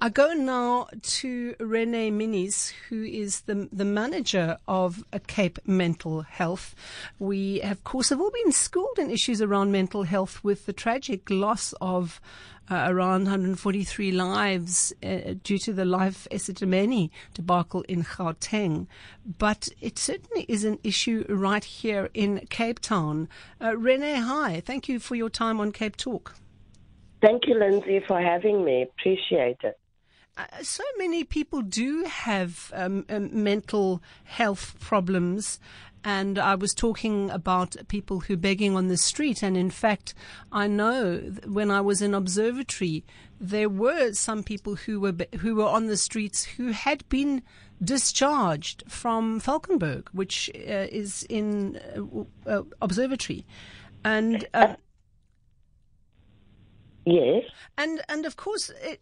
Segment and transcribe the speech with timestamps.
[0.00, 6.76] I go now to Rene Minnies, who is the, the manager of Cape Mental Health.
[7.18, 10.72] We, have, of course, have all been schooled in issues around mental health with the
[10.72, 12.20] tragic loss of
[12.70, 18.86] uh, around 143 lives uh, due to the Life Esidimeni debacle in Gauteng.
[19.26, 23.28] But it certainly is an issue right here in Cape Town.
[23.60, 24.62] Uh, Rene, hi.
[24.64, 26.36] Thank you for your time on Cape Talk.
[27.20, 28.82] Thank you, Linzi, for having me.
[28.82, 29.76] Appreciate it.
[30.38, 35.58] Uh, so many people do have um, um, mental health problems.
[36.04, 39.42] And I was talking about people who begging on the street.
[39.42, 40.14] And in fact,
[40.52, 43.04] I know when I was in observatory,
[43.40, 47.42] there were some people who were, who were on the streets who had been
[47.82, 51.80] discharged from Valkenberg, which uh, is in
[52.46, 53.44] uh, uh observatory.
[54.04, 54.46] And
[57.10, 57.44] Yes.
[57.78, 59.00] And and of course, it,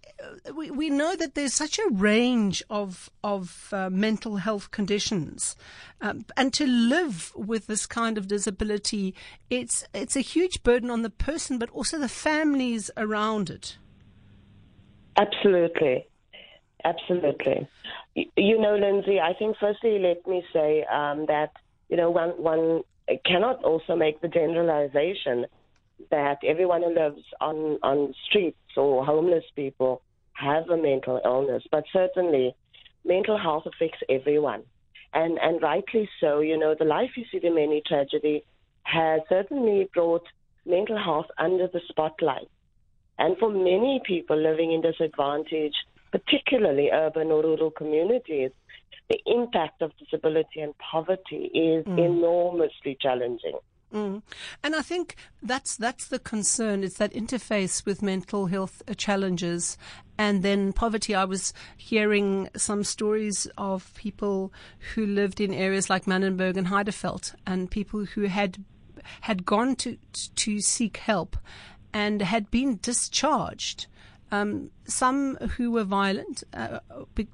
[0.55, 5.57] we we know that there's such a range of of uh, mental health conditions,
[6.01, 9.13] um, and to live with this kind of disability,
[9.51, 13.77] it's it's a huge burden on the person, but also the families around it.
[15.17, 16.07] Absolutely,
[16.85, 17.67] absolutely.
[18.15, 21.51] You, you know, Linzi, I think firstly, let me say um, that
[21.89, 22.83] you know one one
[23.25, 25.47] cannot also make the generalization
[26.11, 30.03] that everyone who lives on, on streets or homeless people
[30.35, 32.55] have a mental illness, but certainly
[33.05, 34.63] mental health affects everyone.
[35.15, 38.45] And, and rightly so, you know, the Life Esidimeni tragedy
[38.83, 40.25] has certainly brought
[40.67, 42.49] mental health under the spotlight.
[43.19, 45.75] And for many people living in disadvantage,
[46.13, 48.51] particularly urban or rural communities,
[49.09, 51.99] the impact of disability and poverty is mm.
[51.99, 53.59] enormously challenging.
[53.95, 54.23] Mm.
[54.63, 56.83] And I think that's that's the concern.
[56.83, 59.79] It's that interface with mental health challenges
[60.19, 61.15] and then poverty.
[61.15, 64.53] I was hearing some stories of people
[64.95, 68.65] who lived in areas like Manenberg and Heideveld, and people who had
[69.23, 69.97] had gone to
[70.35, 71.37] to seek help
[71.93, 73.87] and had been discharged
[74.33, 76.81] um, some who were violent uh,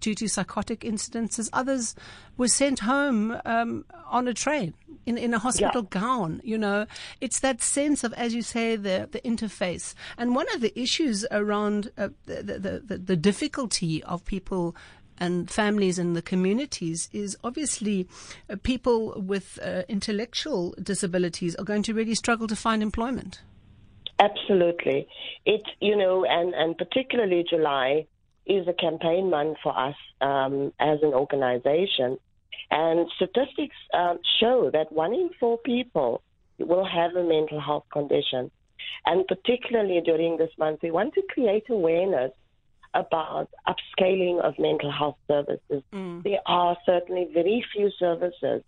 [0.00, 1.48] due to psychotic incidences.
[1.52, 1.94] Others
[2.36, 4.74] were sent home um, on a train
[5.06, 6.00] in, in a hospital yeah.
[6.00, 6.40] gown.
[6.44, 6.86] You know,
[7.20, 9.94] it's that sense of, as you say, the the interface.
[10.18, 14.76] And one of the issues around uh, the, the, the the difficulty of people
[15.18, 18.08] and families and the communities is obviously
[18.50, 23.40] uh, people with uh, intellectual disabilities are going to really struggle to find employment.
[24.19, 25.06] Absolutely.
[25.44, 28.06] It, you know, and, and particularly July
[28.46, 32.19] is a campaign month for us um, as an organization.
[32.70, 36.22] And statistics um, show that one in four people
[36.58, 38.50] will have a mental health condition.
[39.06, 42.32] And particularly during this month, we want to create awareness
[42.94, 45.82] about upscaling of mental health services.
[45.92, 46.22] Mm.
[46.22, 48.62] There are certainly very few services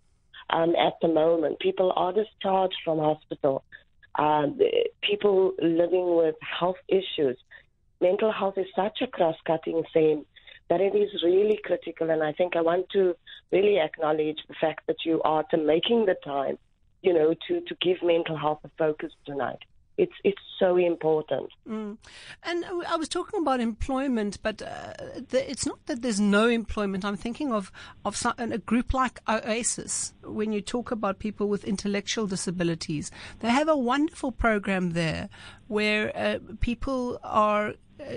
[0.49, 1.59] um, at the moment.
[1.59, 3.63] People are discharged from hospital
[4.17, 4.59] um,
[5.01, 7.37] people living with health issues.
[8.01, 10.25] Mental health is such a cross cutting theme
[10.69, 12.09] that it is really critical.
[12.09, 13.15] And I think I want to
[13.51, 16.57] really acknowledge the fact that you are to making the time,
[17.01, 19.59] you know, to, to give mental health a focus tonight.
[19.97, 21.49] It's it's so important.
[21.65, 21.97] Mm.
[22.43, 24.93] And I was talking about employment, but uh,
[25.29, 27.05] the, it's not that there's no employment.
[27.05, 27.71] I'm thinking of
[28.03, 30.13] of some, a group like Oasis.
[30.21, 33.09] When you talk about people with intellectual disabilities,
[33.39, 35.29] they have a wonderful program there
[35.67, 37.75] where uh, people are.
[37.97, 38.15] Uh,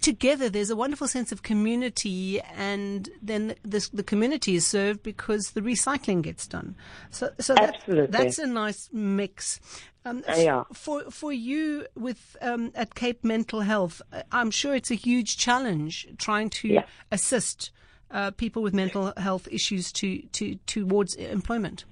[0.00, 5.52] together there's a wonderful sense of community and then this, the community is served because
[5.52, 6.76] the recycling gets done
[7.10, 9.60] so so that, that's a nice mix
[10.06, 10.64] um, yeah.
[10.72, 15.38] For for you with um, at Cape Mental Health, uh, I'm sure it's a huge
[15.38, 16.84] challenge trying to yeah.
[17.10, 17.70] assist
[18.10, 21.84] uh, people with mental health issues to, to towards employment.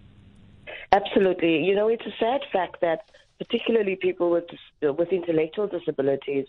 [0.92, 3.00] Absolutely, you know it's a sad fact that
[3.38, 4.44] particularly people with
[4.82, 6.46] with intellectual disabilities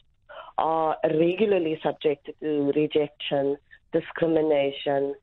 [0.58, 3.58] are regularly subjected to rejection,
[3.92, 5.16] discrimination,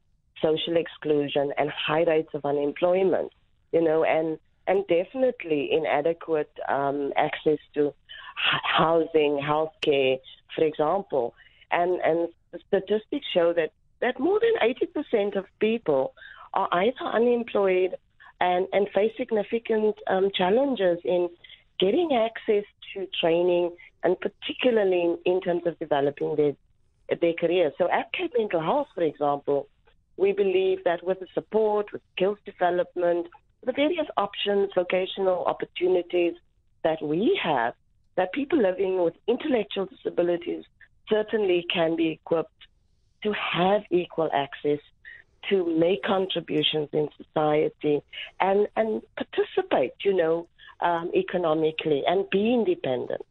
[0.42, 3.32] social exclusion, and high rates of unemployment.
[3.72, 7.92] You know, and and definitely inadequate um, access to
[8.34, 10.18] housing, healthcare,
[10.54, 11.34] for example.
[11.70, 12.28] And and
[12.68, 14.74] statistics show that that more than
[15.12, 16.14] 80% of people
[16.54, 17.96] are either unemployed
[18.40, 21.28] and, and face significant um, challenges in
[21.80, 23.72] getting access to training
[24.02, 26.52] and particularly in, in terms of developing their
[27.20, 27.72] their career.
[27.76, 29.68] So at Cape Mental Health, for example,
[30.16, 33.26] we believe that with the support, with skills development,
[33.66, 36.34] the various options, vocational opportunities
[36.84, 37.74] that we have,
[38.16, 40.64] that people living with intellectual disabilities
[41.08, 42.50] certainly can be equipped
[43.22, 44.78] to have equal access
[45.48, 48.02] to make contributions in society
[48.40, 50.46] and, and participate, you know,
[50.82, 53.22] um, economically and be independent.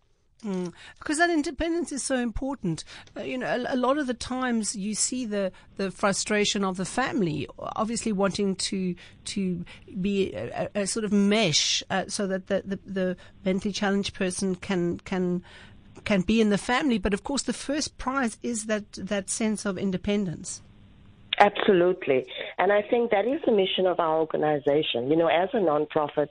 [0.43, 0.71] Mm.
[0.99, 2.85] Because that independence is so important.
[3.15, 6.77] Uh, you know, a, a, lot of the times you see the, the frustration of
[6.77, 9.65] the family, obviously wanting to to
[9.99, 14.55] be a, a sort of mesh uh, so that the, the, the mentally challenged person
[14.55, 15.43] can can
[16.05, 16.97] can be in the family.
[16.99, 20.61] But of course, the first prize is that that sense of independence.
[21.37, 22.25] Absolutely,
[22.57, 25.09] and I think that is the mission of our organization.
[25.09, 26.29] You know, as a nonprofit,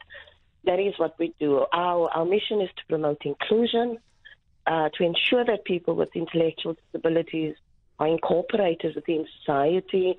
[0.64, 1.64] that is what we do.
[1.72, 3.98] Our, our mission is to promote inclusion,
[4.66, 7.54] uh, to ensure that people with intellectual disabilities
[7.98, 10.18] are incorporated within society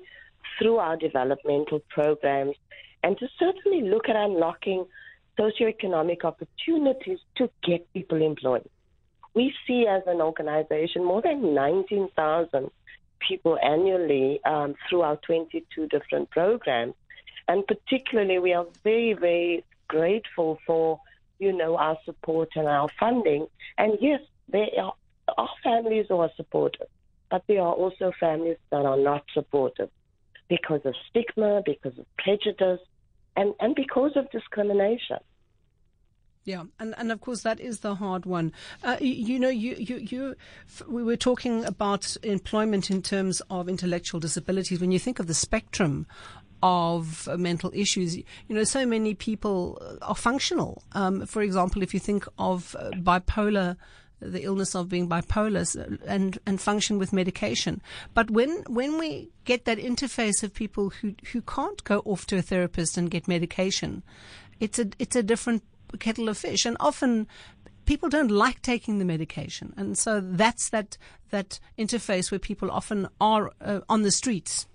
[0.58, 2.56] through our developmental programs,
[3.02, 4.86] and to certainly look at unlocking
[5.38, 8.68] socioeconomic opportunities to get people employed.
[9.34, 12.70] We see as an organization more than 19,000
[13.26, 16.94] people annually um, through our 22 different programs.
[17.48, 21.00] And particularly, we are very, very grateful for,
[21.38, 23.46] you know, our support and our funding.
[23.76, 24.94] And yes, there are,
[25.36, 26.86] are families who are supportive,
[27.30, 29.90] but there are also families that are not supportive
[30.48, 32.80] because of stigma, because of prejudice,
[33.36, 35.18] and, and because of discrimination.
[36.44, 38.52] Yeah, and, and of course that is the hard one.
[38.82, 40.36] Uh, you, you, know, you, you, you,
[40.88, 44.80] we were talking about employment in terms of intellectual disabilities.
[44.80, 46.06] When you think of the spectrum
[46.62, 48.16] of uh, mental issues.
[48.16, 50.82] You know, so many people are functional.
[50.92, 53.76] Um, for example, if you think of uh, bipolar
[54.20, 57.82] the illness of being bipolar uh, and and function with medication.
[58.14, 62.36] But when when we get that interface of people who who can't go off to
[62.36, 64.02] a therapist and get medication,
[64.60, 65.62] it's a it's a different
[65.98, 67.26] kettle of fish, and often
[67.86, 70.96] people don't like taking the medication, and so that's that
[71.30, 74.66] that interface where people often are uh, on the streets.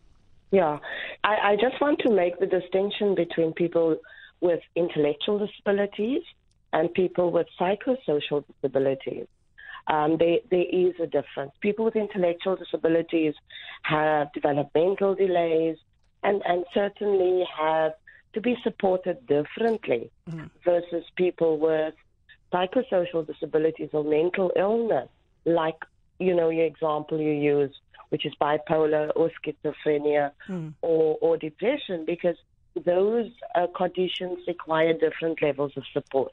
[0.51, 0.79] Yeah,
[1.23, 3.97] I, I just want to make the distinction between people
[4.41, 6.21] with intellectual disabilities
[6.71, 9.27] and people with psychosocial disabilities.
[9.87, 11.51] Um, there, there is a difference.
[11.61, 13.33] People with intellectual disabilities
[13.83, 15.77] have developmental delays
[16.23, 17.93] and, and certainly have
[18.33, 20.45] to be supported differently mm-hmm.
[20.63, 21.93] versus people with
[22.51, 25.07] psychosocial disabilities or mental illness,
[25.45, 25.77] like,
[26.19, 27.73] you know, your example you use
[28.15, 30.73] which is bipolar or schizophrenia mm.
[30.81, 32.37] or, or depression, because
[32.85, 36.31] those uh, conditions require different levels of support.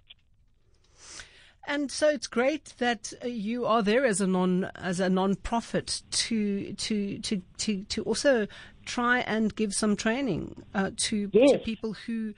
[1.67, 6.03] And so it's great that uh, you are there as a non as a non-profit
[6.11, 8.47] to to to to to also
[8.85, 11.53] try and give some training uh, to, yes.
[11.53, 12.35] to people who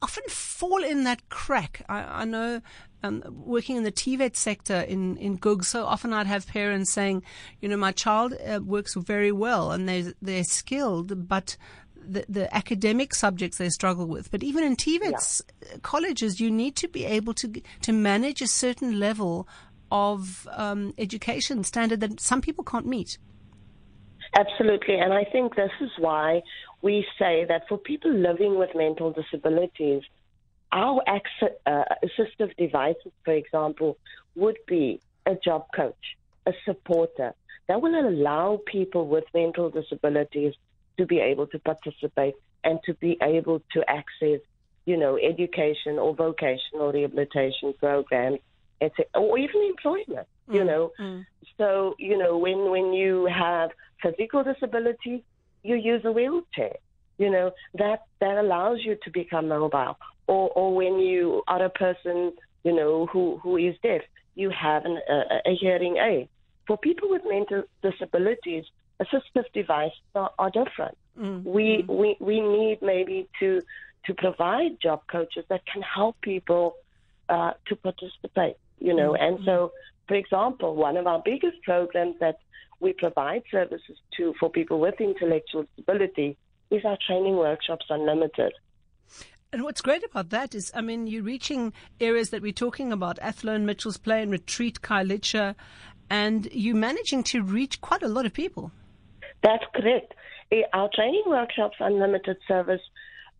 [0.00, 1.84] often fall in that crack.
[1.88, 2.60] I, I know
[3.02, 7.22] um, working in the TVET sector in, in Gug, so often I'd have parents saying,
[7.60, 11.56] you know, my child uh, works very well and they're, they're skilled, but
[11.96, 14.30] the, the academic subjects they struggle with.
[14.30, 15.76] But even in TVET's yeah.
[15.82, 19.48] colleges, you need to be able to, to manage a certain level
[19.90, 23.18] of um, education standard that some people can't meet.
[24.34, 24.96] Absolutely.
[24.96, 26.42] And I think this is why
[26.80, 30.02] we say that for people living with mental disabilities,
[30.72, 33.98] our uh, assistive devices, for example,
[34.34, 37.34] would be a job coach, a supporter
[37.68, 40.54] that will allow people with mental disabilities
[40.96, 44.40] to be able to participate and to be able to access,
[44.86, 48.38] you know, education or vocational rehabilitation programs,
[49.14, 50.26] or even employment.
[50.48, 51.24] Mm, you know, mm.
[51.56, 53.70] so you know when when you have
[54.02, 55.24] physical disability,
[55.62, 56.76] you use a wheelchair.
[57.18, 61.70] You know that that allows you to become mobile or, or when you are a
[61.70, 62.32] person,
[62.64, 64.02] you know, who, who is deaf,
[64.34, 66.28] you have an, a, a hearing aid.
[66.66, 68.64] For people with mental disabilities,
[69.00, 70.96] assistive devices are, are different.
[71.18, 71.48] Mm-hmm.
[71.48, 73.62] We, we, we need maybe to,
[74.06, 76.76] to provide job coaches that can help people
[77.28, 79.12] uh, to participate, you know.
[79.12, 79.34] Mm-hmm.
[79.36, 79.72] And so,
[80.08, 82.38] for example, one of our biggest programs that
[82.82, 86.36] we provide services to for people with intellectual disability
[86.70, 88.52] is our training workshops unlimited.
[89.52, 93.18] And what's great about that is, I mean, you're reaching areas that we're talking about,
[93.20, 95.54] Athlone, Mitchell's Plain, Retreat, Khayelitsha,
[96.08, 98.72] and you're managing to reach quite a lot of people.
[99.42, 100.14] That's correct.
[100.50, 102.80] Eh, our training workshops unlimited service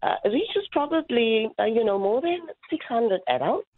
[0.02, 3.68] uh, reaches probably, uh, you know, more than 600 adults.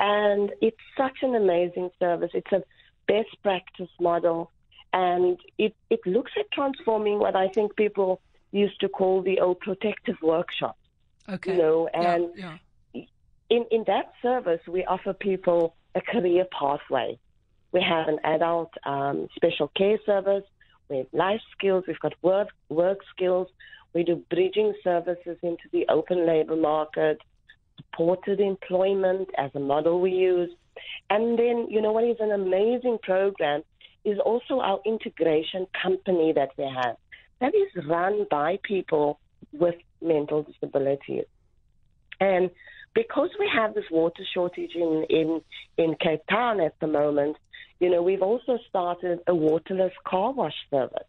[0.00, 2.30] And it's such an amazing service.
[2.34, 2.62] It's a
[3.06, 4.50] best practice model.
[4.92, 8.20] And it, it looks at transforming what I think people
[8.50, 10.76] used to call the old protective workshop
[11.28, 11.52] Okay.
[11.52, 12.58] You know, and yeah,
[12.92, 13.02] yeah.
[13.50, 17.18] in in that service, we offer people a career pathway.
[17.70, 20.44] We have an adult um, special care service.
[20.88, 21.84] We have life skills.
[21.86, 23.48] We've got work work skills.
[23.94, 27.18] We do bridging services into the open labor market,
[27.76, 30.50] supported employment as a model we use.
[31.10, 33.62] And then, you know what is an amazing program
[34.04, 36.96] is also our integration company that we have.
[37.40, 39.18] That is run by people
[39.52, 41.24] with mental disabilities.
[42.20, 42.50] And
[42.94, 45.40] because we have this water shortage in, in,
[45.76, 47.36] in Cape Town at the moment,
[47.80, 51.06] you know, we've also started a waterless car wash service.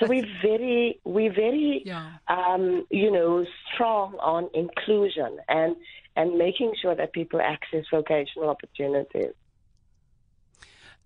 [0.00, 2.14] So we're very, we're very, yeah.
[2.26, 5.76] um, you know, strong on inclusion and
[6.16, 9.32] and making sure that people access vocational opportunities.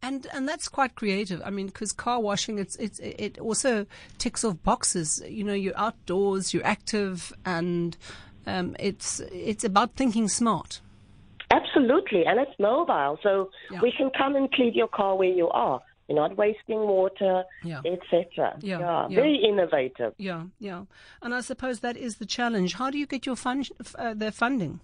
[0.03, 1.43] And and that's quite creative.
[1.45, 3.87] I mean, because car washing, it's it's it also
[4.19, 5.23] ticks off boxes.
[5.27, 7.97] You know, you're outdoors, you're active, and
[8.47, 10.81] um, it's it's about thinking smart.
[11.51, 13.81] Absolutely, and it's mobile, so yeah.
[13.81, 15.81] we can come and clean your car where you are.
[16.09, 17.81] You're not wasting water, yeah.
[17.85, 18.57] etc.
[18.61, 20.15] Yeah, yeah, very innovative.
[20.19, 20.85] Yeah, yeah.
[21.23, 22.75] And I suppose that is the challenge.
[22.75, 24.81] How do you get your fund, uh, the funding?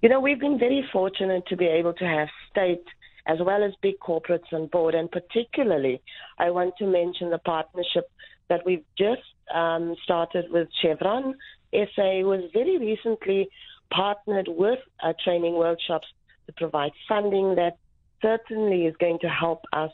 [0.00, 2.84] You know, we've been very fortunate to be able to have state
[3.26, 6.00] as well as big corporates on board, and particularly,
[6.38, 8.10] I want to mention the partnership
[8.48, 9.22] that we've just
[9.54, 11.34] um, started with Chevron.
[11.72, 13.48] SA was very recently
[13.90, 16.06] partnered with uh, training workshops
[16.46, 17.76] to provide funding that
[18.22, 19.90] certainly is going to help us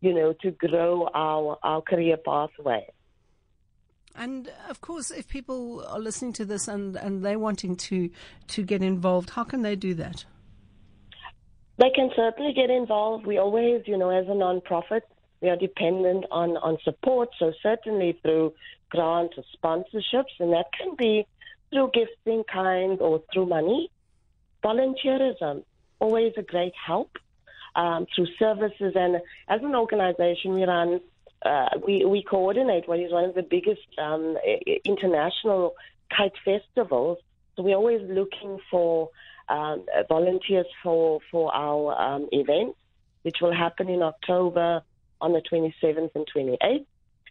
[0.00, 2.86] you know, to grow our, our career pathway.
[4.14, 8.10] And of course, if people are listening to this and, and they're wanting to,
[8.48, 10.24] to get involved, how can they do that?
[11.78, 13.26] They can certainly get involved.
[13.26, 15.04] We always, you know, as a non-profit,
[15.42, 17.28] we are dependent on, on support.
[17.38, 18.54] So certainly through
[18.88, 21.26] grants or sponsorships, and that can be
[21.70, 23.90] through gifts in kind or through money.
[24.64, 25.64] Volunteerism,
[25.98, 27.18] always a great help
[27.74, 28.94] um, through services.
[28.96, 29.16] And
[29.48, 31.00] as an organization, we run,
[31.44, 34.38] uh, we, we coordinate what is one of the biggest um,
[34.84, 35.74] international
[36.16, 37.18] kite festivals.
[37.54, 39.10] So we're always looking for
[39.48, 42.76] um, volunteers for, for our um, events,
[43.22, 44.82] which will happen in October
[45.20, 46.86] on the 27th and 28th.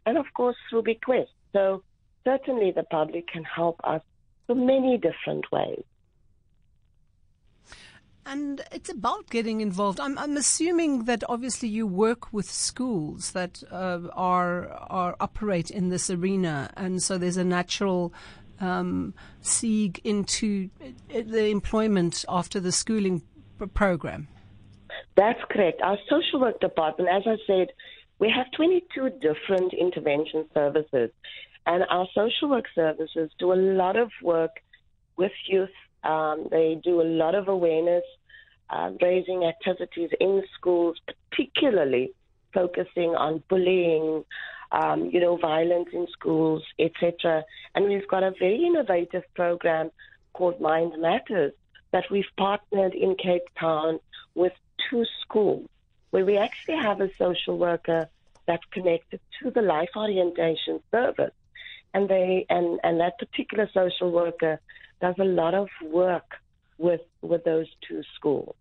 [0.05, 1.29] And of course, through Bequest.
[1.53, 1.83] So
[2.23, 4.01] certainly the public can help us
[4.49, 5.83] in many different ways.
[8.27, 9.99] And it's about getting involved.
[9.99, 15.89] I'm, I'm assuming that obviously you work with schools that uh, are are operate in
[15.89, 18.11] this arena, and so there's a natural
[18.59, 23.23] um, seek into uh, the employment after the schooling
[23.73, 24.27] program.
[25.15, 25.81] That's correct.
[25.81, 27.67] Our social work department, as I said,
[28.19, 31.11] we have 22 different intervention services,
[31.65, 34.51] and our social work services do a lot of work
[35.17, 35.69] with youth
[36.05, 38.03] um, they do a lot of awareness
[38.69, 40.97] uh, raising activities in schools,
[41.31, 42.11] particularly
[42.53, 44.23] focusing on bullying,
[44.71, 47.43] um, you know, violence in schools, etc.
[47.73, 49.91] And we've got a very innovative program
[50.33, 51.53] called Mind Matters
[51.91, 53.99] that we've partnered in Cape Town
[54.33, 54.53] with
[54.89, 55.67] two schools
[56.11, 58.09] where we actually have a social worker
[58.45, 61.33] that's connected to the life orientation service.
[61.93, 64.59] And they and, and that particular social worker
[65.01, 66.35] does a lot of work
[66.77, 68.55] with with those two schools.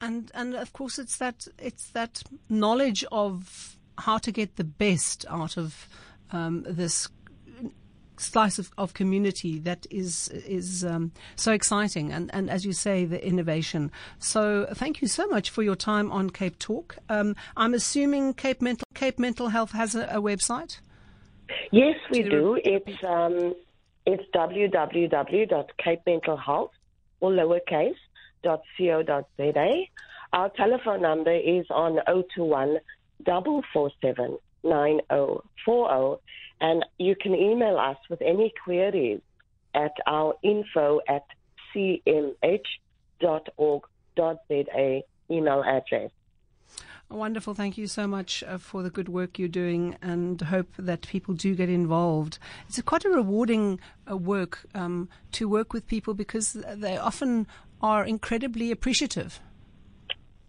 [0.00, 5.24] And and of course it's that it's that knowledge of how to get the best
[5.28, 5.88] out of
[6.30, 7.08] um, this
[8.20, 12.12] slice of, of community that is is um, so exciting.
[12.12, 13.92] And, and as you say the innovation.
[14.18, 16.96] So thank you so much for your time on Cape Talk.
[17.08, 20.80] Um, I'm assuming Cape Mental Cape Mental Health has a, a website?
[21.72, 22.60] Yes we do.
[22.62, 23.54] it's um,
[24.06, 26.70] it's www.capementalhealth
[27.20, 27.96] or lowercase
[28.42, 29.82] .co.za.
[30.32, 31.98] Our telephone number is on
[32.34, 32.78] 021
[33.24, 36.22] 447 9040
[36.60, 39.20] and you can email us with any queries
[39.74, 41.24] at our info at
[41.74, 42.62] cmh.org.za
[45.30, 46.10] email address.
[47.10, 47.54] Wonderful.
[47.54, 51.32] Thank you so much uh, for the good work you're doing and hope that people
[51.32, 52.38] do get involved.
[52.68, 57.46] It's quite a rewarding uh, work um, to work with people because they often
[57.80, 59.40] are incredibly appreciative.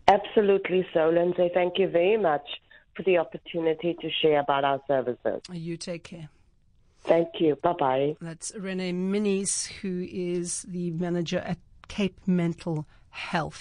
[0.09, 1.53] Absolutely so, Linzi.
[1.53, 2.47] Thank you very much
[2.95, 5.41] for the opportunity to share about our services.
[5.51, 6.29] You take care.
[7.01, 7.55] Thank you.
[7.57, 8.15] Bye bye.
[8.19, 13.57] That's Rene Minnies, who is the manager at Cape Mental Health.